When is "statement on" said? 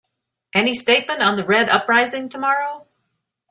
0.73-1.35